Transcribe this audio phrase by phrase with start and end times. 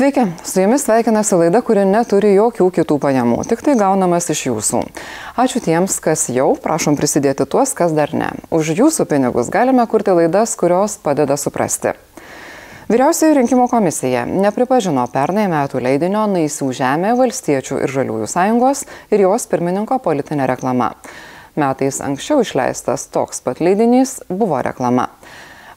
[0.00, 4.78] Sveiki, su jumis sveikinasi laida, kuri neturi jokių kitų pajamų, tik tai gaunamas iš jūsų.
[5.36, 8.30] Ačiū tiems, kas jau, prašom prisidėti tuos, kas dar ne.
[8.48, 11.92] Už jūsų pinigus galime kurti laidas, kurios padeda suprasti.
[12.88, 19.44] Vyriausioji rinkimų komisija nepripažino pernai metų leidinio Naisių žemė valstiečių ir žaliųjų sąjungos ir jos
[19.52, 20.94] pirmininko politinė reklama.
[21.60, 25.10] Metais anksčiau išleistas toks pat leidinys buvo reklama.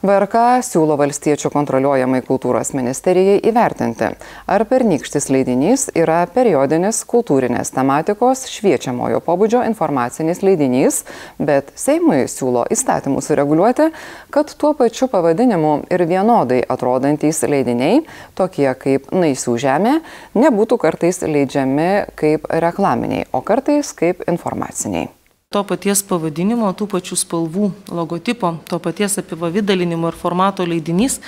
[0.04, 4.10] VRK siūlo valstiečių kontroliuojamai kultūros ministerijai įvertinti,
[4.52, 11.00] ar pernykštis leidinys yra periodinis kultūrinės tematikos šviečiamojo pobūdžio informacinis leidinys,
[11.40, 13.88] bet Seimui siūlo įstatymus sureguliuoti,
[14.28, 18.04] kad tuo pačiu pavadinimu ir vienodai atrodantys leidiniai,
[18.36, 19.98] tokie kaip Naisių žemė,
[20.36, 21.90] nebūtų kartais leidžiami
[22.20, 25.08] kaip reklaminiai, o kartais kaip informaciniai
[25.54, 31.20] to paties pavadinimo, tų pačių spalvų, logotipo, to paties apipavydalinimo ir formato leidinys,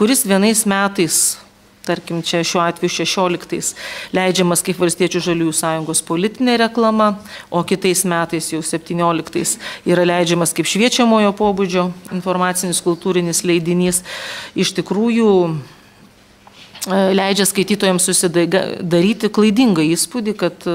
[0.00, 1.36] kuris vienais metais
[1.86, 3.74] tarkim, čia šiuo atveju 16
[4.16, 7.12] leidžiamas kaip Valstiečių žaliųjų sąjungos politinė reklama,
[7.50, 14.02] o kitais metais jau 17 yra leidžiamas kaip šviečiamojo pobūdžio informacinis kultūrinis leidinys.
[14.58, 15.30] Iš tikrųjų,
[16.90, 20.66] e, leidžia skaitytojams susidaryti klaidingą įspūdį, kad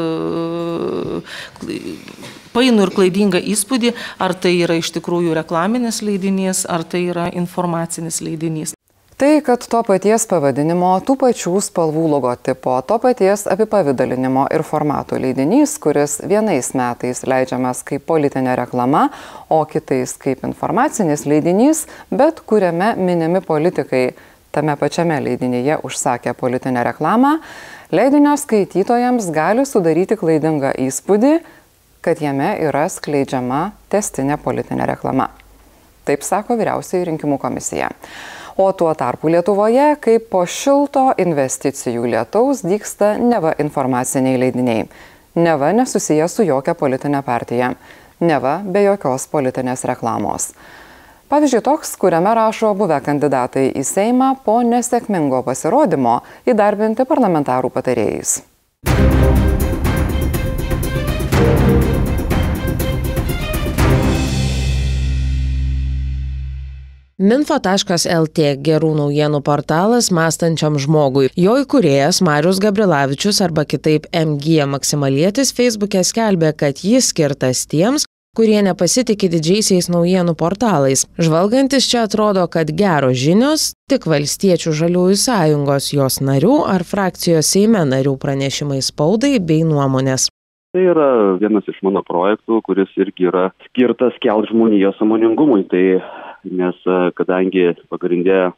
[2.54, 8.22] painu ir klaidingą įspūdį, ar tai yra iš tikrųjų reklaminis leidinys, ar tai yra informacinis
[8.24, 8.76] leidinys.
[9.22, 15.76] Tai, kad to paties pavadinimo, tų pačių spalvų logotipo, to paties apipavydalinimo ir formato leidinys,
[15.78, 19.04] kuris vienais metais leidžiamas kaip politinė reklama,
[19.46, 24.08] o kitais kaip informacinis leidinys, bet kuriame minimi politikai
[24.52, 27.38] tame pačiame leidinyje užsakė politinę reklamą,
[27.94, 31.36] leidinio skaitytojams gali sudaryti klaidingą įspūdį,
[32.02, 35.30] kad jame yra skleidžiama testinė politinė reklama.
[36.06, 37.92] Taip sako vyriausiai rinkimų komisija.
[38.58, 44.86] O tuo tarpu Lietuvoje, kaip po šilto investicijų lietaus, dyksta neva informaciniai leidiniai.
[45.36, 47.72] Neva nesusiję su jokia politinė partija.
[48.20, 50.52] Neva be jokios politinės reklamos.
[51.32, 58.42] Pavyzdžiui, toks, kuriame rašo buvę kandidatai į Seimą po nesėkmingo pasirodymo įdarbinti parlamentarų patarėjais.
[67.22, 71.28] Minfo.lt gerų naujienų portalas mąstančiam žmogui.
[71.38, 78.58] Jo įkūrėjas Marius Gabrilavičius arba kitaip MG Maksimalietis Facebook'e skelbė, kad jis skirtas tiems, kurie
[78.66, 81.06] nepasitikė didžiaisiais naujienų portalais.
[81.22, 87.86] Žvalgantis čia atrodo, kad geros žinios tik valstiečių žaliųjų sąjungos jos narių ar frakcijos Seime
[87.86, 90.32] narių pranešimai spaudai bei nuomonės.
[90.74, 91.08] Tai yra
[91.38, 95.68] vienas iš mano projektų, kuris irgi yra skirtas kelt žmonijos samoningumui.
[95.70, 95.86] Tai
[96.50, 98.52] nes e, kadangi pagrindė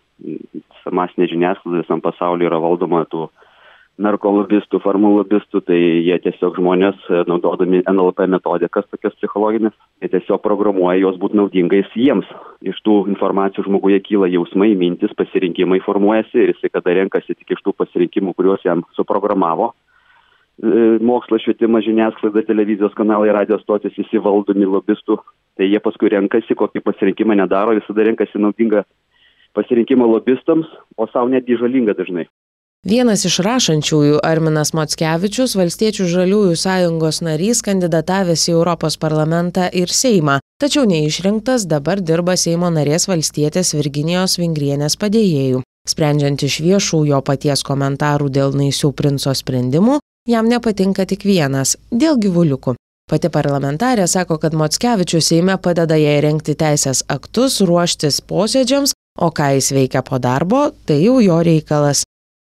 [0.91, 3.27] masinė žiniasklaida visam pasaulyje yra valdoma tų
[4.01, 10.97] narkolobistų, farmalobistų, tai jie tiesiog žmonės, e, naudodami NLP metodikas tokias psichologinės, jie tiesiog programuoja
[11.03, 12.29] jos būti naudingais jiems.
[12.65, 17.61] Iš tų informacijų žmoguje kyla jausmai, mintis, pasirinkimai formuojasi ir jisai kada renkasi tik iš
[17.61, 19.73] tų pasirinkimų, kuriuos jam suprogramavo.
[20.57, 25.21] E, mokslas, švietimas, žiniasklaida, televizijos kanalai, radijos stotis visi valdomi lobistų
[25.57, 28.83] tai jie paskui renkasi, kokį pasirinkimą nedaro, visada renkasi naudingą
[29.53, 32.25] pasirinkimą lobistams, o savo netgi žalingą dažnai.
[32.83, 40.41] Vienas iš rašančiųjų Arminas Mockevičius, Valstiečių žaliųjų sąjungos narys, kandidatavęs į Europos parlamentą ir Seimą,
[40.59, 45.63] tačiau neišrinktas dabar dirba Seimo narės valstietės Virginijos Vingrienės padėjėjų.
[45.87, 52.19] Sprendžiant iš viešų jo paties komentarų dėl naisių princo sprendimų, jam nepatinka tik vienas- dėl
[52.19, 52.75] gyvuliukų.
[53.11, 59.49] Pati parlamentarė sako, kad Mockevičius Seime padeda jai renkti teisės aktus, ruoštis posėdžiams, o ką
[59.57, 62.05] jis veikia po darbo, tai jau jo reikalas.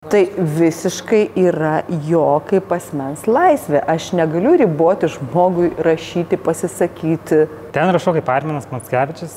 [0.09, 0.23] Tai
[0.57, 3.81] visiškai yra jo kaip asmens laisvė.
[3.93, 7.43] Aš negaliu riboti žmogui rašyti, pasisakyti.
[7.75, 9.35] Ten rašau kaip Arminas Matskevičius,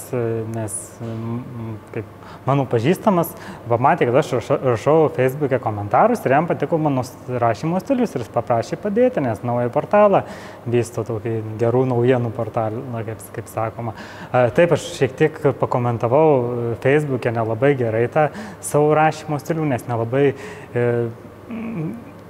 [0.54, 0.78] nes
[1.92, 3.32] kaip mano pažįstamas
[3.70, 8.32] pamatė, kad aš rašau, rašau Facebook'e komentarus ir jam patiko mano rašymo stilius ir jis
[8.34, 10.22] paprašė padėti, nes naują portalą
[10.66, 13.96] vysto tokį gerų naujienų portalą, kaip, kaip sakoma.
[14.56, 18.28] Taip, aš šiek tiek pakomentavau Facebook'e nelabai gerai tą
[18.60, 20.86] savo rašymo stilių, nes nelabai e,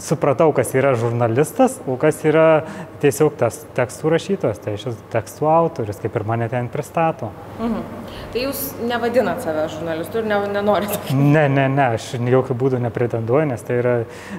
[0.03, 2.65] supratau, kas yra žurnalistas, o kas yra
[3.03, 7.31] tiesiog tas tekstų rašytojas, tai šis tekstų autorius, kaip ir mane ten pristato.
[7.61, 8.03] Mhm.
[8.33, 10.97] Tai jūs nevadinat save žurnalistu ir ne, nenorite?
[11.13, 13.93] Ne, ne, ne, aš jokių būdų nepretenduoju, nes tai yra,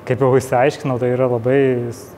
[0.07, 1.59] kaip jau įsiaiškinau, tai yra labai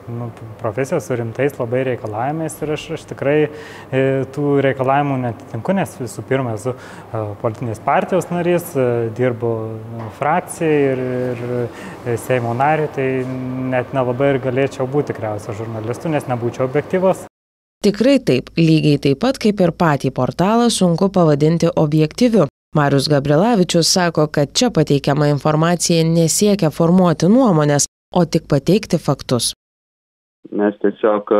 [0.08, 4.02] nu, profesijos su rimtais labai reikalavimais ir aš, aš tikrai e,
[4.32, 8.88] tų reikalavimų netitinku, nes visų pirma esu e, politinės partijos narys, e,
[9.18, 9.52] dirbu
[9.98, 13.08] nu, frakcijai ir, ir e, Seimo nariui, tai
[13.70, 17.26] net nelabai ir galėčiau būti tikriausiai žurnalistu, nes nebūčiau objektyvas.
[17.84, 22.46] Tikrai taip, lygiai taip pat kaip ir patį portalą sunku pavadinti objektyviu.
[22.76, 29.52] Marius Gabrilavičius sako, kad čia pateikiama informacija nesiekia formuoti nuomonės, o tik pateikti faktus.
[30.52, 31.38] Mes tiesiog e,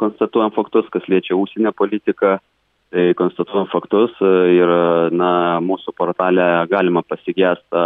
[0.00, 2.38] konstatuojam faktus, kas liečia užsienio politiką,
[2.92, 4.72] tai konstatuojam faktus e, ir
[5.14, 5.32] na,
[5.64, 7.84] mūsų portalė galima pasigėsti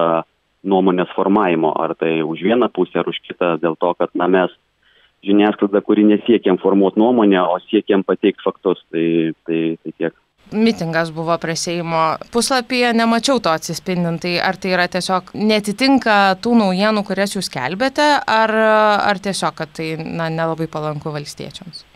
[0.62, 4.52] nuomonės formavimo, ar tai už vieną pusę, ar už kitą, dėl to, kad na, mes
[5.26, 8.82] žiniasklaida, kuri nesiekia informuoti nuomonę, o siekiam pateikti faktus.
[8.90, 9.06] Tai,
[9.46, 10.18] tai, tai tiek.
[10.52, 14.20] Mitingas buvo prie Seimo puslapyje, nemačiau to atsispindint.
[14.24, 18.52] Tai ar tai yra tiesiog netitinka tų naujienų, kurias jūs kelbėte, ar,
[19.06, 21.86] ar tiesiog, kad tai na, nelabai palanku valstiečiams?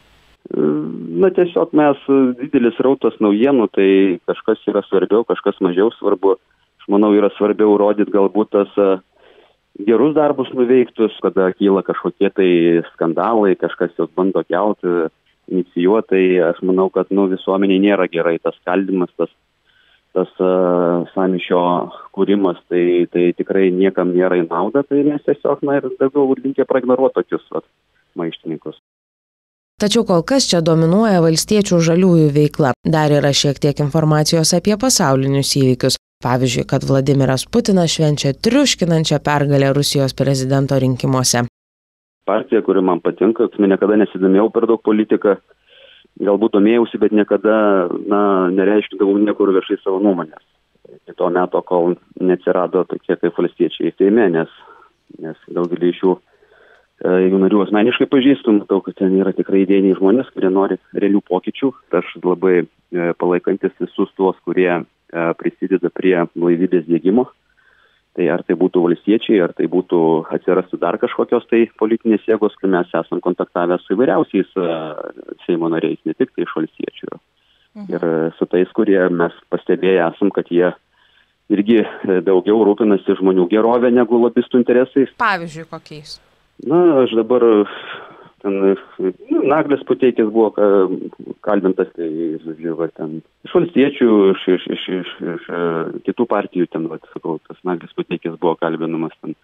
[0.47, 2.01] Na tiesiog mes
[2.39, 3.89] didelis rautas naujienų, tai
[4.31, 6.37] kažkas yra svarbiau, kažkas mažiau svarbu.
[6.93, 9.01] Manau, yra svarbiau rodyti galbūt tas uh,
[9.85, 12.51] gerus darbus nuveiktus, kada kyla kažkokie tai
[12.93, 15.09] skandalai, kažkas juos bando kelti,
[15.53, 19.31] inicijuotai, aš manau, kad nu, visuomeniai nėra gerai tas skaldimas, tas,
[20.17, 21.63] tas uh, samišio
[22.17, 26.67] kūrimas, tai, tai tikrai niekam nėra į naudą, tai mes tiesiog, na ir daugiau linkę
[26.67, 27.67] praignoruoti tokius vat,
[28.19, 28.81] maištininkus.
[29.77, 32.71] Tačiau kol kas čia dominuoja valstiečių žaliųjų veikla.
[32.81, 35.96] Dar yra šiek tiek informacijos apie pasaulinius įvykius.
[36.25, 41.45] Pavyzdžiui, kad Vladimiras Putinas švenčia triuškinančią pergalę Rusijos prezidento rinkimuose.
[42.25, 45.37] Partija, kuri man patinka, niekada nesidomėjau per daug politiką,
[46.29, 47.59] galbūt domėjausi, bet niekada
[48.09, 50.41] na, nereiškindavau niekur viešai savo nuomonės.
[50.97, 54.57] Iki to meto, kol neatsirado tokie kaip valstiečiai Seime, nes,
[55.21, 60.01] nes daugelį iš jų e, jų narių asmeniškai pažįstu, matau, kad ten yra tikrai idėjiniai
[60.01, 61.75] žmonės, kurie nori realių pokyčių.
[62.01, 62.67] Aš labai e,
[63.21, 64.71] palaikantis visus tuos, kurie
[65.13, 67.27] prisideda prie blaivybės dėgymo.
[68.17, 69.99] Tai ar tai būtų valstiečiai, ar tai būtų
[70.33, 74.55] atsirastų dar kažkokios tai politinės jėgos, kai mes esam kontaktavę su įvairiausiais
[75.45, 77.11] Seimo nariais, ne tik tai iš valstiečių.
[77.77, 77.91] Mhm.
[77.93, 80.73] Ir su tais, kurie mes pastebėję esam, kad jie
[81.53, 81.83] irgi
[82.25, 85.13] daugiau rūpinasi žmonių gerovę negu lobistų interesais.
[85.21, 86.17] Pavyzdžiui, kokiais?
[86.65, 87.45] Na, aš dabar
[88.43, 90.53] ten nu, Naglis Puteikis buvo
[91.47, 92.09] kalbintas, tai,
[92.45, 95.61] žodžiu, va, ten iš valstiečių, iš, iš, iš, iš, iš e,
[96.09, 99.37] kitų partijų, ten, va, sakau, tas Naglis Puteikis buvo kalbinamas ten.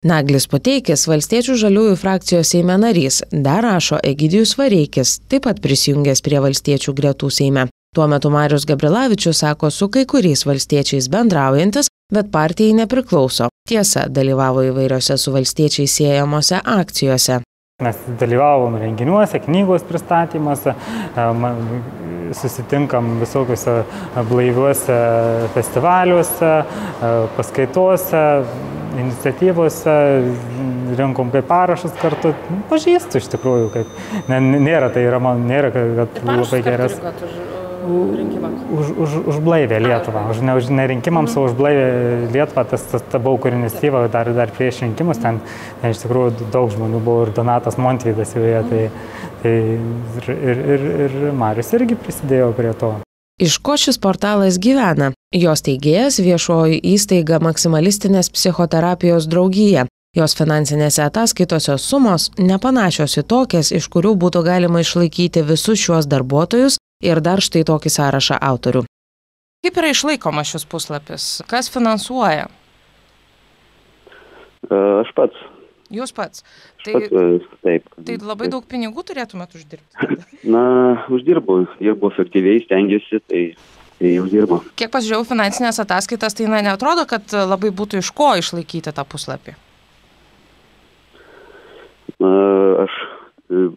[0.00, 6.40] Naglis Puteikis, valstiečių žaliųjų frakcijos Seime narys, dar rašo Egidijus Vareikis, taip pat prisijungęs prie
[6.40, 7.66] valstiečių gretų Seime.
[7.92, 13.50] Tuo metu Marius Gabrilavičius sako su kai kuriais valstiečiais bendraujantis, bet partijai nepriklauso.
[13.68, 17.40] Tiesa, dalyvavo įvairiose su valstiečiais siejamose akcijose.
[17.80, 20.74] Mes dalyvavom renginiuose, knygos pristatymuose,
[22.36, 23.78] susitinkam visokiuose
[24.28, 24.98] blaiviuose
[25.54, 26.50] festivaliuose,
[27.38, 28.24] paskaituose,
[29.00, 29.94] iniciatyvose,
[31.00, 32.34] rinkom kaip parašus kartu.
[32.68, 37.00] Pažįstu iš tikrųjų, kaip nėra, tai yra man, nėra, kad labai geras.
[37.00, 37.49] Rinkimams?
[38.70, 40.30] Už, už, už blaivę Lietuvą.
[40.30, 41.40] Už, ne, už ne rinkimams, mhm.
[41.40, 41.86] o už blaivę
[42.32, 42.64] Lietuvą.
[42.70, 45.20] Tas, tas ta buvo kur iniciatyva dar, dar prieš rinkimus.
[45.22, 45.40] Ten,
[45.82, 48.64] ten iš tikrųjų daug žmonių buvo ir Donatas Montvydas joje.
[48.70, 48.82] Tai,
[49.42, 49.54] tai
[50.22, 52.94] ir, ir, ir, ir Marius irgi prisidėjo prie to.
[53.40, 55.14] Iš ko šis portalas gyvena?
[55.32, 59.86] Jos teigėjas viešoji įstaiga maksimalistinės psichoterapijos draugija.
[60.18, 66.80] Jos finansinėse ataskaitose sumos nepanašios į tokias, iš kurių būtų galima išlaikyti visus šiuos darbuotojus
[67.00, 68.84] ir dar štai tokį sąrašą autorių.
[69.60, 71.24] Kaip yra išlaikomas šis puslapis?
[71.48, 72.46] Kas finansuoja?
[74.64, 75.42] E, aš pats.
[75.90, 76.44] Jūs pats.
[76.84, 77.88] Tai, pats, e, taip.
[78.06, 80.16] Tai labai daug pinigų turėtumėt uždirbti.
[80.54, 80.62] Na,
[81.12, 83.42] uždirbu, dirbu efektyviai, stengiuosi, tai,
[83.98, 84.62] tai uždirbu.
[84.80, 89.58] Kiek pasižiūrėjau finansinės ataskaitas, tai na, netrodo, kad labai būtų iš ko išlaikyti tą puslapį.
[92.20, 92.32] Na,
[92.86, 92.99] aš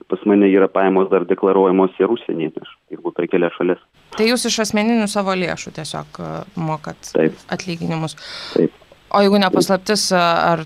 [0.07, 3.81] pas mane yra pajamos dar deklaruojamos ir užsienyje, aš dirbu per kelias šalis.
[4.17, 6.29] Tai jūs iš asmeninių savo lėšų tiesiog e,
[6.61, 7.39] mokat Taip.
[7.53, 8.15] atlyginimus.
[8.53, 8.75] Taip.
[9.13, 10.63] O jeigu nepaslaptis, e, ar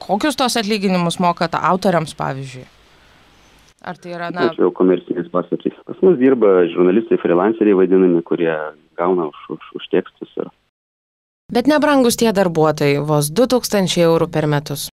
[0.00, 2.64] kokius tos atlyginimus mokat autoriams, pavyzdžiui?
[3.86, 4.48] Ar tai yra, na...
[4.48, 5.76] Tai jau komercinis paslaptis.
[5.86, 8.54] Pas mus dirba žurnalistai, freelanceriai vadinami, kurie
[8.98, 10.32] gauna už, už, už tekstus.
[10.40, 10.48] Ir...
[11.52, 14.88] Bet nebrangus tie darbuotojai, vos 2000 eurų per metus.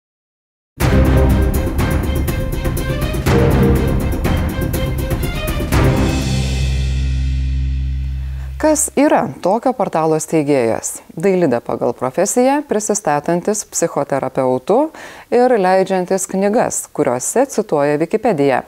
[8.63, 11.01] Kas yra tokio portalo steigėjas?
[11.19, 14.77] Dailidė pagal profesiją, prisistatantis psichoterapeutu
[15.35, 18.61] ir leidžiantis knygas, kuriuose cituoja Wikipediją,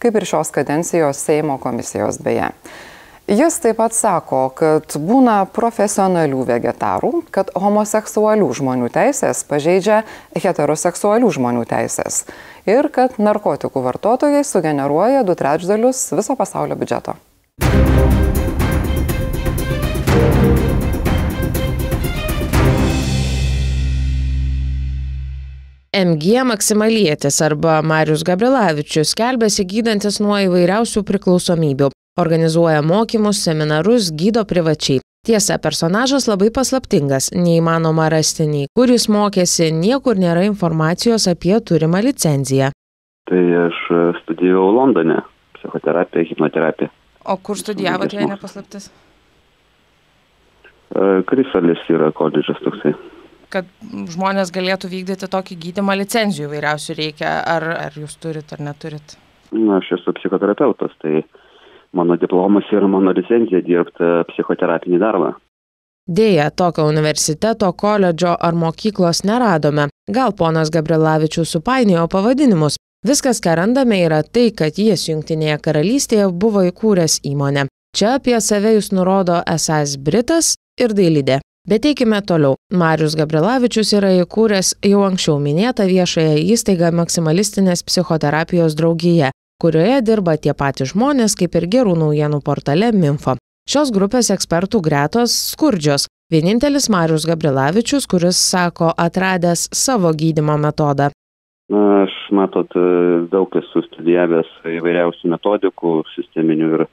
[0.00, 2.46] kaip ir šios kadencijos Seimo komisijos beje.
[3.28, 9.98] Jis taip pat sako, kad būna profesionalių vegetarų, kad homoseksualių žmonių teisės pažeidžia
[10.32, 12.22] heteroseksualių žmonių teisės
[12.64, 17.18] ir kad narkotikų vartotojai sugeneruoja du trečdalius viso pasaulio biudžeto.
[25.92, 31.90] MG Maksimalietis arba Marius Gabrilavičius skelbėsi gydantis nuo įvairiausių priklausomybių.
[32.22, 35.02] Organizuoja mokymus, seminarus, gydo privačiai.
[35.28, 42.00] Tiesa, personažas labai paslaptingas, neįmanoma rasti nei kur jis mokėsi, niekur nėra informacijos apie turimą
[42.08, 42.72] licenciją.
[43.28, 43.84] Tai aš
[44.24, 45.20] studijavau Londone
[45.60, 46.88] psichoterapiją, hipnoterapiją.
[47.28, 48.88] O kur studijavote, jei nepaslaptis?
[51.28, 52.96] Krisalis yra koledžas toksai.
[53.52, 53.68] Kad
[54.14, 59.16] žmonės galėtų vykdyti tokį gydimą licenzijų vairiausių reikia, ar, ar jūs turit ar neturit?
[59.52, 61.20] Na, aš esu psichoterapeutas, tai
[61.92, 65.34] mano diplomas ir mano licenzija dirbti psichoterapinį darbą.
[66.08, 69.86] Deja, tokio universiteto, koledžo ar mokyklos neradome.
[70.10, 72.80] Gal ponas Gabrilavičius supainiojo pavadinimus.
[73.06, 77.68] Viskas, ką randame, yra tai, kad jis Junktinėje karalystėje buvo įkūręs įmonę.
[77.92, 81.42] Čia apie save jis nurodo esas Britas ir dailidė.
[81.70, 82.56] Bet eikime toliau.
[82.74, 89.28] Marius Gabrilavičius yra įkūręs jau anksčiau minėtą viešąją įstaigą maksimalistinės psichoterapijos draugija,
[89.62, 93.36] kurioje dirba tie patys žmonės kaip ir gerų naujienų portale Minfo.
[93.70, 96.08] Šios grupės ekspertų gretos skurdžios.
[96.34, 101.12] Vienintelis Marius Gabrilavičius, kuris sako atradęs savo gydimo metodą.
[101.70, 102.74] Na, aš matot,
[103.30, 104.50] daug esu studijavęs
[104.80, 106.84] įvairiausių metodikų, sisteminių ir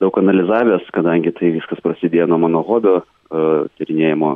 [0.00, 3.02] daug analizavęs, kadangi tai viskas prasidėjo nuo mano hobio,
[3.78, 4.34] tyrinėjimo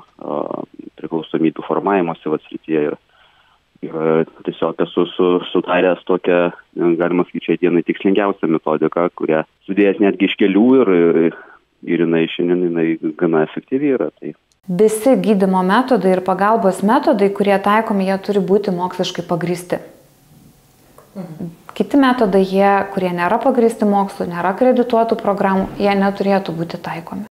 [0.98, 2.96] priklausomybių formavimosi atsrityje ir,
[3.84, 3.98] ir
[4.46, 6.40] tiesiog esu su, sutaręs tokią,
[6.98, 10.92] galima sakyti, šiai dienai tikslingiausią metodiką, kurią sudėjęs netgi iš kelių ir,
[11.28, 11.38] ir,
[11.94, 14.10] ir jinai šiandien jinai gana efektyvi yra.
[14.18, 14.34] Tai
[14.68, 19.80] Visi gydimo metodai ir pagalbos metodai, kurie taikomi, jie turi būti moksliškai pagristi.
[21.78, 27.28] Kiti metodai, jie, kurie nėra pagristi mokslu, nėra kredituotų programų, jie neturėtų būti taikomi.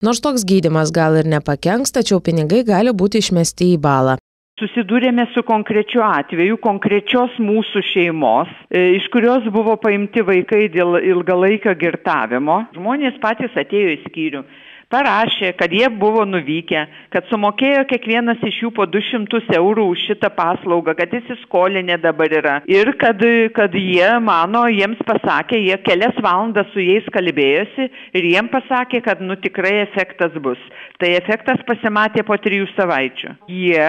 [0.00, 4.16] Nors toks gydimas gal ir nepakenks, tačiau pinigai gali būti išmesti į balą.
[4.62, 12.62] Susidūrėme su konkrečiu atveju, konkrečios mūsų šeimos, iš kurios buvo paimti vaikai dėl ilgalaikio girtavimo.
[12.72, 14.46] Žmonės patys atėjo į skyrių
[14.92, 16.84] parašė, kad jie buvo nuvykę,
[17.14, 22.56] kad sumokėjo kiekvienas iš jų po 200 eurų už šitą paslaugą, kad įsiskolinę dabar yra.
[22.70, 23.22] Ir kad,
[23.56, 29.22] kad jie mano, jiems pasakė, jie kelias valandas su jais kalbėjosi ir jiem pasakė, kad
[29.24, 30.60] nu tikrai efektas bus.
[31.00, 33.36] Tai efektas pasimatė po trijų savaičių.
[33.50, 33.88] Jie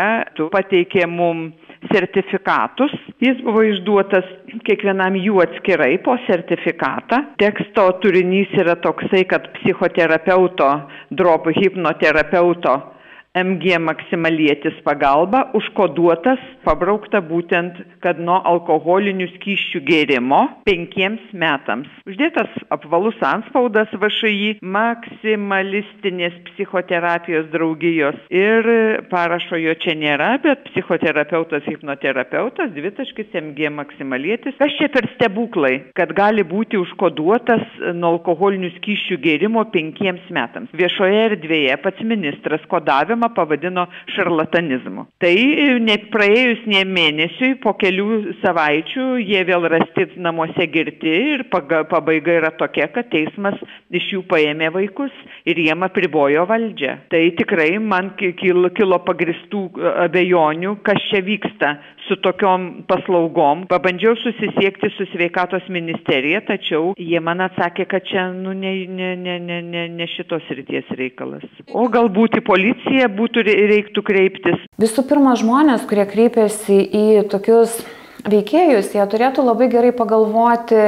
[0.53, 1.49] pateikė mum
[1.91, 2.93] sertifikatus.
[3.23, 4.27] Jis buvo išduotas
[4.67, 7.23] kiekvienam jų atskirai po sertifikatą.
[7.41, 10.69] Teksto turinys yra toksai, kad psichoterapeuto,
[11.11, 12.92] drop hipnoterapeuto
[13.33, 21.89] MG maksimalietis pagalba užkoduotas, pabraukta būtent, kad nuo alkoholinių skyščių gėrimo penkiems metams.
[22.05, 28.69] Uždėtas apvalus anspaudas VŠI maksimalistinės psichoterapijos draugijos ir
[29.09, 34.59] parašo jo čia nėra, bet psichoterapeutas, hipnoterapeutas, dvitaškis MG maksimalietis.
[34.61, 37.65] Kas čia per stebuklai, kad gali būti užkoduotas
[37.97, 40.69] nuo alkoholinių skyščių gėrimo penkiems metams.
[40.77, 45.05] Viešoje erdvėje pats ministras kodavimą tyrimą pavadino šarlatanizmu.
[45.19, 45.35] Tai
[45.81, 52.51] net praėjus ne mėnesiui, po kelių savaičių jie vėl rasti namuose girti ir pabaiga yra
[52.51, 53.55] tokia, kad teismas
[53.91, 55.11] iš jų paėmė vaikus
[55.45, 57.09] ir jiem apribojo valdžią.
[57.09, 59.69] Tai tikrai man kilo, pagristų
[60.07, 63.65] abejonių, kas čia vyksta su tokiom paslaugom.
[63.71, 69.39] Pabandžiau susisiekti su sveikatos ministerija, tačiau jie man atsakė, kad čia nu, ne, ne, ne,
[69.39, 71.45] ne, ne, ne šitos ryties reikalas.
[71.71, 74.63] O galbūt į policiją būtų reiktų kreiptis?
[74.81, 77.79] Visų pirma, žmonės, kurie kreipiasi į tokius
[78.27, 80.79] veikėjus, jie turėtų labai gerai pagalvoti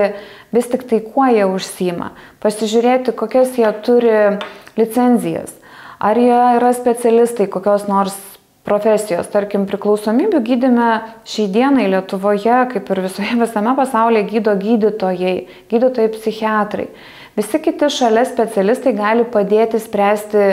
[0.56, 2.14] vis tik tai, kuo jie užsima.
[2.44, 4.16] Pasižiūrėti, kokias jie turi
[4.80, 5.56] licenzijas.
[6.00, 8.16] Ar jie yra specialistai kokios nors
[8.66, 9.30] profesijos.
[9.34, 10.90] Tarkim, priklausomybių gydime
[11.30, 15.36] šiai dienai Lietuvoje, kaip ir visoje visame pasaulyje, gydo gydytojai,
[15.72, 16.90] gydytojai psichiatrai.
[17.36, 20.46] Visi kiti šalia specialistai gali padėti spręsti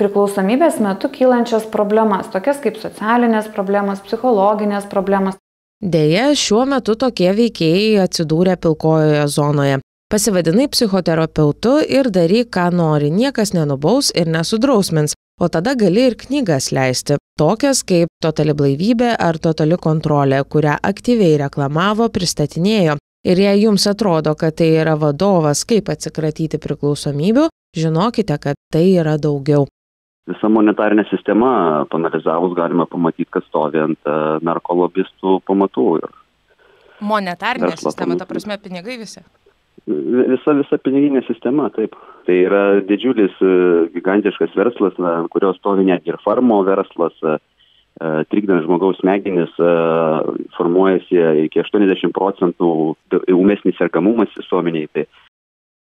[0.00, 5.36] priklausomybės metu kylančias problemas, tokias kaip socialinės problemas, psichologinės problemas.
[5.80, 9.78] Deja, šiuo metu tokie veikėjai atsidūrė pilkojoje zonoje.
[10.10, 16.70] Pasivadinai psichoterapeutu ir daryk, ką nori, niekas nenubaus ir nesudrausmins, o tada gali ir knygas
[16.76, 22.98] leisti, tokias kaip Totali blaivybė ar Totali kontrolė, kurią aktyviai reklamavo, pristatinėjo.
[23.24, 29.18] Ir jei jums atrodo, kad tai yra vadovas, kaip atsikratyti priklausomybių, žinokite, kad tai yra
[29.20, 29.66] daugiau.
[30.30, 31.50] Visa monetarinė sistema,
[31.92, 34.16] panalizavus, galima pamatyti, kad stovi ant e,
[34.46, 35.86] narkolobistų pamatų.
[36.00, 36.10] Ir
[37.00, 39.24] monetarinė sistema, ta prasme, pinigai visi?
[39.88, 41.96] Visa, visa piniginė sistema, taip.
[42.30, 43.52] Tai yra didžiulis, e,
[43.90, 49.50] gigantiškas verslas, na, kurios stovi netgi ir farmo verslas, e, e, trikdant žmogaus smegenis,
[50.54, 51.18] formuojasi
[51.48, 52.70] iki 80 procentų
[53.34, 54.86] umesnis sergamumas visuomeniai.
[54.94, 55.08] Tai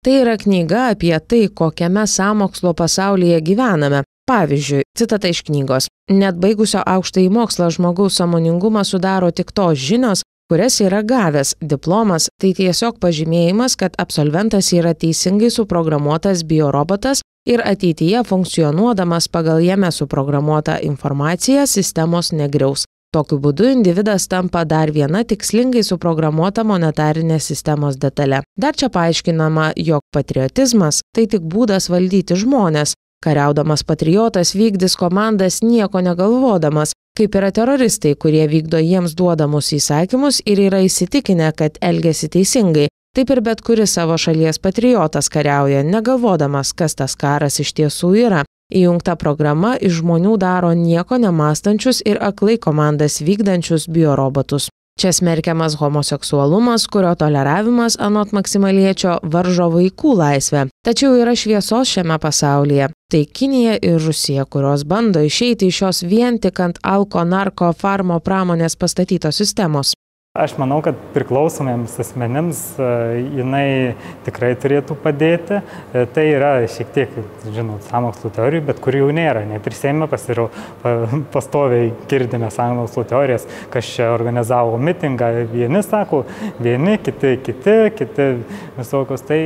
[0.06, 4.04] Tai yra knyga apie tai, kokiame samokslo pasaulyje gyvename.
[4.30, 5.88] Pavyzdžiui, citata iš knygos.
[6.14, 12.28] Net baigusio aukštąjį mokslą žmogaus samoningumą sudaro tik tos žinios, kurias yra gavęs diplomas.
[12.40, 20.80] Tai tiesiog pažymėjimas kad absolventas yra teisingai suprogramuotas biorobotas ir ateityje funkcionuodamas pagal jame suprogramuotą
[20.82, 22.86] informaciją sistemos negriaus.
[23.14, 28.42] Tokiu būdu individas tampa dar viena tikslingai suprogramuota monetarinės sistemos detale.
[28.60, 32.92] Dar čia paaiškinama jog patriotizmas tai tik būdas valdyti žmones
[33.24, 40.60] kariaudamas patriotas vykdys komandas nieko negalvodamas kaip yra teroristai kurie vykdo jiems duodamus įsakymus ir
[40.68, 42.88] yra įsitikinę kad elgiasi teisingai.
[43.16, 48.42] Taip ir bet kuris savo šalies patriotas kariauja negalvodamas kas tas karas iš tiesų yra.
[48.74, 54.68] Įjungta programa iš žmonių daro nieko nemąstančius ir aklai komandas vykdančius biorobotus
[55.00, 60.66] čia smerkiamas homoseksualumas kurio toleravimas anot maksimaliečio varžo vaikų laisvę.
[60.86, 62.88] Tačiau yra šviesos šiame pasaulyje.
[63.12, 68.18] Tai kinija ir rusija kurios bando išeiti iš šios vien tik ant alko narko farmo
[68.20, 69.94] pramonės pastatytos sistemos
[70.36, 72.86] Aš manau, kad priklausomiems asmenims e,
[73.38, 73.68] jinai
[74.26, 75.60] tikrai turėtų padėti.
[75.96, 77.14] E, tai yra šiek tiek,
[77.54, 79.44] žinot, samokslo teorijų, bet kurių jau nėra.
[79.48, 80.48] Net ir Seime pasirau,
[81.34, 85.30] pastoviai girdime samokslo teorijas, kas čia organizavo mitingą.
[85.54, 86.24] Vieni sako,
[86.60, 88.28] vieni, kiti, kiti, kiti
[88.76, 89.24] visokios.
[89.26, 89.40] Tai,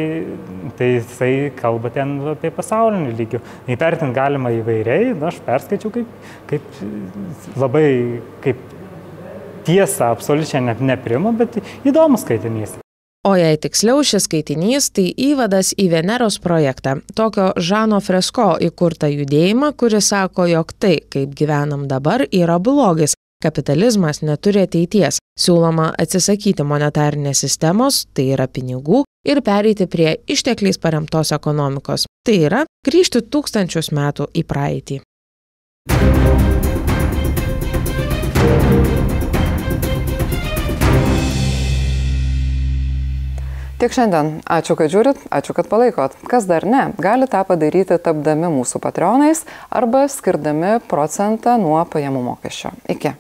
[0.79, 3.45] tai jisai kalba ten apie pasaulinį lygių.
[3.71, 6.85] Įvertinti galima įvairiai, na, aš perskaičiau kaip, kaip
[7.61, 7.87] labai
[8.45, 8.80] kaip
[9.67, 12.79] tiesą absoliučiai net neprima, bet įdomus skaitinys.
[13.29, 19.75] O jei tiksliau šis skaitinys, tai įvadas į Veneros projektą, tokio Žano Fresko įkurtą judėjimą,
[19.77, 23.13] kuris sako, jog tai, kaip gyvenam dabar, yra blogis.
[23.45, 25.21] Kapitalizmas neturi ateities.
[25.41, 32.07] Siūloma atsisakyti monetarinės sistemos, tai yra pinigų, ir pereiti prie ištekliais paremtos ekonomikos.
[32.25, 35.01] Tai yra grįžti tūkstančius metų į praeitį.
[43.81, 44.43] Tiek šiandien.
[44.45, 46.13] Ačiū, kad žiūrit, ačiū, kad palaikot.
[46.29, 49.41] Kas dar ne, gali tą padaryti tapdami mūsų patronais
[49.73, 52.75] arba skirdami procentą nuo pajamų mokesčio.
[52.93, 53.17] Iki.